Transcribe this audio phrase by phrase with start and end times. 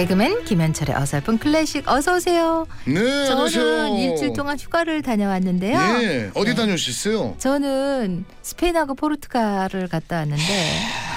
[0.00, 2.66] 개그맨 김현철의 어설픈 클래식 어서 오세요.
[2.86, 3.96] 네, 저는 안녕하세요.
[3.98, 5.78] 일주일 동안 휴가를 다녀왔는데요.
[5.78, 6.54] 예, 어디 네.
[6.54, 7.34] 다녀오셨어요?
[7.36, 10.42] 저는 스페인하고 포르투갈을 갔다 왔는데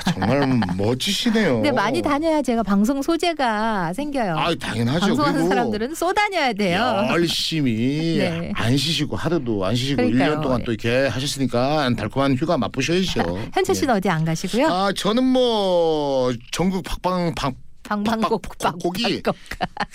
[0.05, 1.53] 아, 정말 멋지시네요.
[1.55, 4.35] 근데 많이 다녀야 제가 방송 소재가 생겨요.
[4.37, 4.99] 아, 당연하죠.
[4.99, 7.07] 방송하는 그리고 사람들은 쏘다녀야 돼요.
[7.09, 8.51] 열심히 네.
[8.53, 10.17] 안 쉬시고 하루도 안 쉬시고 일.
[10.17, 13.47] 년 동안 또 이렇게 하셨으니까 달콤한 휴가 맛보셔야죠.
[13.53, 13.97] 현철 씨는 예.
[13.99, 14.67] 어디 안 가시고요?
[14.67, 17.53] 아, 저는 뭐 전국 박방 방
[17.83, 19.21] 방방곡곡 곡 곡이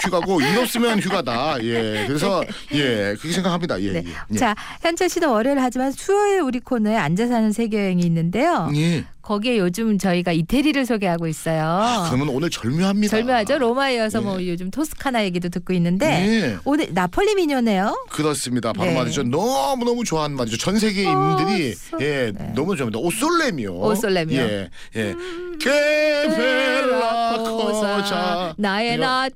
[0.01, 1.63] 휴가고 일 없으면 휴가다.
[1.65, 2.05] 예.
[2.07, 2.43] 그래서
[2.73, 3.81] 예, 그렇게 생각합니다.
[3.83, 3.93] 예.
[3.93, 4.05] 네.
[4.07, 4.13] 예.
[4.33, 4.37] 예.
[4.37, 8.71] 자, 현철 씨는 월요일 하지만 수요일 우리 코너에 앉아 사는 세계 여행이 있는데요.
[8.77, 9.05] 예.
[9.23, 11.63] 거기에 요즘 저희가 이태리를 소개하고 있어요.
[11.63, 13.11] 아, 그러면 오늘 절묘합니다.
[13.11, 13.59] 절묘하죠.
[13.59, 14.25] 로마에 이어서 예.
[14.25, 16.57] 뭐 요즘 토스카나 얘기도 듣고 있는데 예.
[16.65, 18.07] 오늘 나폴리 미녀네요.
[18.09, 18.73] 그렇습니다.
[18.73, 18.97] 바로 네.
[18.97, 19.25] 말이죠.
[19.25, 20.57] 너무 너무 좋아하는 말이죠.
[20.57, 22.53] 전 세계인들이 오, 예 네.
[22.55, 22.99] 너무 좋아합니다.
[23.01, 23.87] 오솔레미오.
[23.91, 24.41] 오솔레미오.
[24.41, 25.15] 예 예.
[25.61, 29.29] 케벨라 코자 나의 뭐야?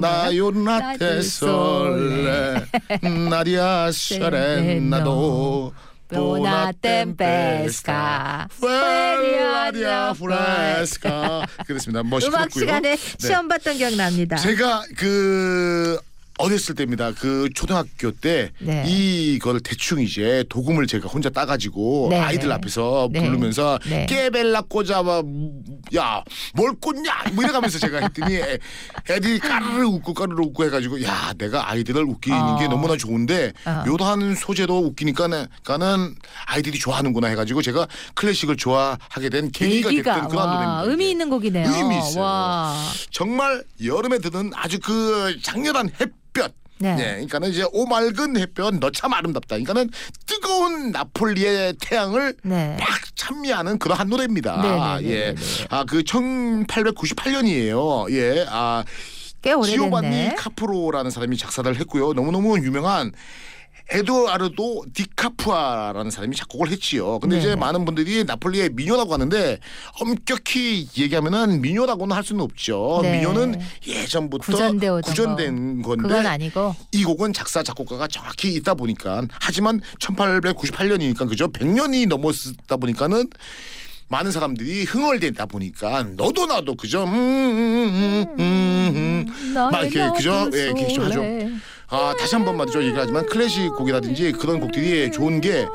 [0.00, 2.64] 나요 나테 솔레.
[3.30, 5.72] 나리아 세레나도
[6.08, 11.46] 보나 템페스카 펠라리아 프레스카?
[11.66, 12.00] 그렇습니다.
[12.00, 12.48] 음악 멋있었고요.
[12.60, 14.36] 시간에 시험 봤던 기억 납니다.
[14.36, 15.98] 제가 그
[16.38, 17.12] 어렸을 때입니다.
[17.12, 18.84] 그 초등학교 때 네.
[18.86, 22.54] 이걸 대충 이제 도금을 제가 혼자 따가지고 네, 아이들 네.
[22.54, 23.22] 앞에서 네.
[23.22, 24.06] 부르면서 네.
[24.06, 25.22] 깨벨라 꽂아봐
[25.94, 28.58] 야뭘 꽂냐 뭐 이래가면서 제가 했더니 애-
[29.10, 32.58] 애들이 까르르 웃고 까르르 웃고 해가지고 야 내가 아이들을 웃기는 어.
[32.58, 33.84] 게 너무나 좋은데 어.
[33.86, 36.14] 요한 소재도 웃기니까는 까는
[36.46, 40.82] 아이들이 좋아하는구나 해가지고 제가 클래식을 좋아하게 된 계기가 됐던 그런 와, 노래입니다.
[40.90, 41.04] 의미.
[41.14, 41.68] 있는 곡이네요.
[41.70, 42.22] 의미 있어요.
[42.24, 42.74] 와.
[43.12, 46.54] 정말 여름에 드는 아주 그 장렬한 햇 볕.
[46.78, 46.96] 네.
[46.98, 49.56] 예, 그러니까는 이제 오맑은 햇볕 너참 아름답다.
[49.56, 49.90] 그러니까는
[50.26, 52.76] 뜨거운 나폴리의 태양을 네.
[52.78, 54.60] 막 찬미하는 그러한 노래입니다.
[54.60, 55.32] 네, 네, 네, 예.
[55.32, 55.66] 네, 네.
[55.70, 58.10] 아, 그 1898년이에요.
[58.12, 58.44] 예.
[58.50, 58.84] 아,
[59.40, 60.34] 꽤 지오반니 오래됐네.
[60.36, 62.12] 카프로라는 사람이 작사를 했고요.
[62.12, 63.12] 너무너무 유명한
[63.90, 67.18] 에드와르도 디카푸아라는 사람이 작곡을 했지요.
[67.18, 67.60] 근데 이제 네네.
[67.60, 69.58] 많은 분들이 나폴리의 미녀라고 하는데
[70.00, 73.00] 엄격히 얘기하면은 미녀라고는 할 수는 없죠.
[73.02, 73.18] 네.
[73.18, 74.52] 미녀는 예전부터
[75.02, 82.08] 구전된 건데 그건 아니고 이 곡은 작사 작곡가가 정확히 있다 보니까 하지만 1898년이니까 그죠 100년이
[82.08, 83.28] 넘었다 보니까는
[84.14, 89.54] 많은 사람들이 흥얼대다 보니까 너도 나도 그죠 음, 음, 음, 음, 음.
[89.54, 91.20] 막 이렇게 그죠 예, 이렇게 하죠.
[91.88, 95.66] 아 다시 한 번 말이죠 얘기를 하지만 클래식 곡이라든지 그런 곡들이 좋은 게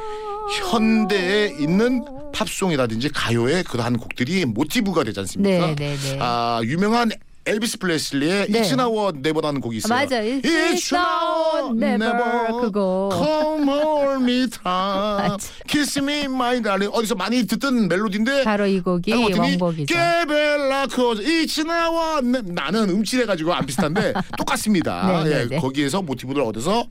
[0.72, 5.68] 현대에 있는 팝송이라든지 가요의 그러한 곡들이 모티브가 되지 않습니까?
[5.68, 6.18] 네, 네, 네.
[6.22, 7.12] 아 유명한
[7.50, 8.62] 엘비스 프레슬리의 네.
[8.62, 9.94] It's Now or Never라는 곡이 있어요.
[9.98, 10.22] 맞아.
[10.22, 13.10] It's now or never 그거.
[13.12, 15.38] Come hold me 맞아.
[15.68, 16.96] kiss me my darling.
[16.96, 19.94] 어디서 많이 듣던 멜로디인데 바로 이 곡이 원곡이죠.
[19.94, 25.24] Che bella cosa It's Now or Ne- 나는 음치래가지고 안 비슷한데 똑같습니다.
[25.24, 25.58] 네, 네, 예, 네.
[25.58, 26.86] 거기에서 모티브를 얻어서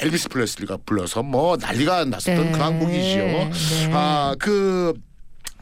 [0.00, 3.24] 엘비스 프레슬리가 불러서 뭐 난리가 났었던 네, 그런 곡이지요.
[3.24, 3.50] 네.
[3.92, 4.94] 아그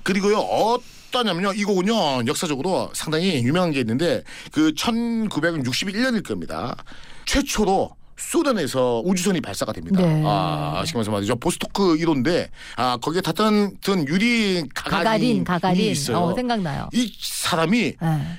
[0.07, 4.23] 그리고요 어떠냐면요 이 곡은요 역사적으로 상당히 유명한 게 있는데
[4.53, 6.77] 그 1961년일 겁니다
[7.25, 10.01] 최초로 소련에서 우주선이 발사가 됩니다.
[10.01, 10.23] 네.
[10.25, 11.37] 아, 말해서 말이죠.
[11.37, 16.19] 보스토크 1호인데 아, 거기에 탔던 든 유리 가가린 가가린이 가가린 있어요.
[16.19, 16.89] 어, 생각나요.
[16.95, 18.39] 이 사람이 네.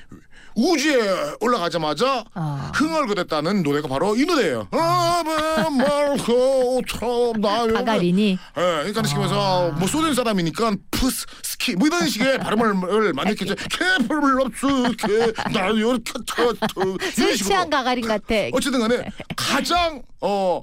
[0.58, 2.72] 우주에 올라가자마자 아.
[2.74, 4.66] 흥얼거렸다는 노래가 바로 이 노래예요.
[7.74, 13.12] 가가린이 예, 그러니까 쉽게 말해서 뭐 소련 사람이니까 푸스 스 키 뭐 이런 식의 발음을
[13.12, 13.54] 많이 했겠죠.
[13.70, 16.02] 케블럽스케 나요 이런
[16.98, 17.48] 술 식으로.
[17.48, 18.34] 취한 가가린 같아.
[18.52, 19.04] 어쨌든 간에
[19.36, 20.62] 가장 어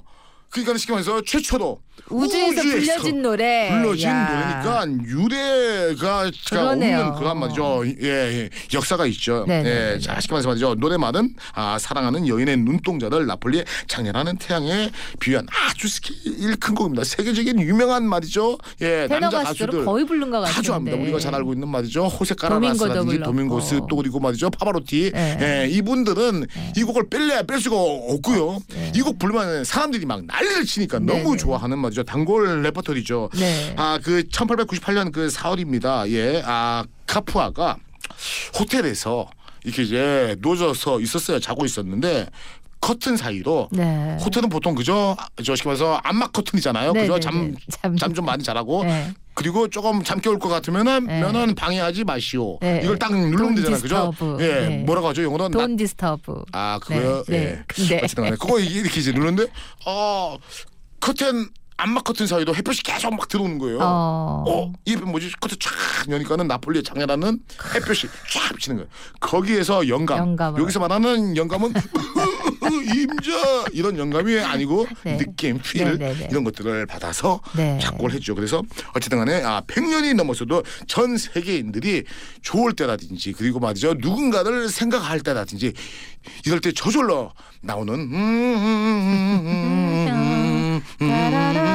[0.50, 3.68] 그러니까 쉽게 말해서 최초로 우주에서 불려진 노래.
[3.70, 4.62] 불러진 야.
[4.64, 6.98] 노래니까 유래가 그러네요.
[7.00, 7.84] 없는 그런 말이죠.
[8.02, 9.44] 예, 예, 역사가 있죠.
[9.48, 9.94] 네네네네.
[9.94, 10.74] 예, 자, 쉽게 말해서 말이죠.
[10.76, 17.04] 노래말은 아, 사랑하는 여인의 눈동자를 나폴리의 작렬하는 태양에 비유한 아주 스케일 큰 곡입니다.
[17.04, 18.58] 세계적인 유명한 말이죠.
[18.82, 20.54] 예, 남자 가수들 거의 부른 것 같은데.
[20.56, 20.96] 다 좋아합니다.
[20.96, 22.06] 우리가 잘 알고 있는 말이죠.
[22.06, 23.24] 호세 불렀고.
[23.24, 24.50] 도밍고스 또 그리고 말이죠.
[24.50, 25.10] 파바로티.
[25.12, 25.38] 네.
[25.40, 26.46] 예, 이분들은
[26.76, 28.58] 이 곡을 뺄래야 뺄 수가 없고요.
[28.94, 31.36] 이곡 부르면 사람들이 막 난리를 치니까 네, 너무 네.
[31.38, 32.02] 좋아하는 말이죠.
[32.04, 33.30] 단골 레퍼토리죠.
[33.34, 33.74] 네.
[33.76, 36.08] 아, 그 1898년 그 4월입니다.
[36.10, 36.42] 예.
[36.44, 37.76] 아, 카푸아가
[38.58, 39.28] 호텔에서
[39.64, 41.40] 이렇게 이제 누워서 있었어요.
[41.40, 42.28] 자고 있었는데
[42.80, 44.16] 커튼 사이로 네.
[44.20, 45.16] 호텔은 보통 그죠?
[45.42, 46.92] 저 쉽게 말해서 암막 커튼이잖아요.
[46.92, 47.14] 네, 그죠?
[47.14, 47.54] 네, 잠 네.
[47.70, 49.12] 잠- 잠 좀 많이 자라고 네.
[49.34, 51.20] 그리고 조금 잠 깨울 것 같으면은 네.
[51.20, 52.58] 면은 방해하지 마시오.
[52.60, 52.80] 네.
[52.84, 54.12] 이걸 딱 누르면 되잖아요, 그죠?
[54.40, 54.78] 예, 네.
[54.84, 55.22] 뭐라고 하죠?
[55.24, 56.44] 영어로 나- Don't disturb.
[56.52, 57.24] 아 그거요.
[57.28, 57.64] 네, 예.
[57.88, 58.00] 네.
[58.04, 59.50] 어쨌든 간에 그거 이렇게 이제 누르는데
[59.86, 60.36] 어
[61.00, 61.48] 커튼
[61.78, 63.78] 암막 커튼 사이로 햇볕이 계속 막 들어오는 거예요.
[63.80, 64.44] 어.
[64.48, 65.30] 어, 이게 뭐지?
[65.40, 65.70] 커튼 쫙
[66.10, 67.38] 여니까는 나폴리의 작렬하는
[67.74, 68.88] 햇볕이 쫙 비치는 거예요.
[69.20, 70.18] 거기에서 영감.
[70.18, 70.62] 영감으로.
[70.62, 71.74] 여기서 말하는 영감은
[72.94, 75.18] 임자 이런 영감이 아니고 네.
[75.18, 76.28] 느낌, 필 네, 네, 네.
[76.30, 77.78] 이런 것들을 받아서 네.
[77.80, 78.34] 작곡을 했죠.
[78.34, 78.62] 그래서
[78.94, 82.04] 어쨌든 간에 아 100년이 넘었어도 전 세계인들이
[82.42, 83.94] 좋을 때라든지 그리고 말이죠.
[83.98, 85.72] 누군가를 생각할 때라든지
[86.46, 91.65] 이럴 때 저절로 나오는 음, 음, 음, 음, 음, 음, 라라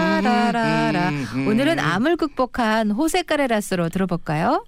[0.51, 1.09] 라라라.
[1.09, 4.65] 음, 음, 오늘은 암을 극복한 호세 카레라스로 들어볼까요?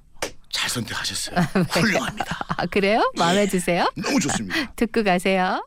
[0.51, 1.35] 잘 선택하셨어요.
[1.35, 1.81] 네.
[1.81, 2.37] 훌륭합니다.
[2.57, 3.11] 아, 그래요?
[3.17, 3.91] 마음에 드세요?
[3.95, 4.71] 너무 좋습니다.
[4.75, 5.65] 듣고 가세요.